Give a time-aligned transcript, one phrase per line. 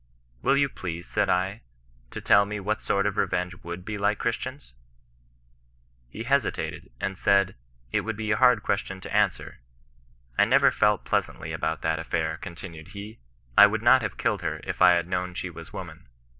[0.41, 1.61] "Will you please," said I,"
[2.09, 4.71] to tell mo what sort of revenge wotddoe like ChristianB?"
[6.09, 7.53] He hesitated, and said,
[7.91, 9.19] it would be a bard question to CHMSTIAN VOJr SBSISTANGS.
[9.19, 9.59] 1'29 answer.
[10.37, 13.17] ^ I neTer felt pleasantly about that afiair," continued he;'^
[13.55, 16.07] I would not have killed her if I had known she was woman."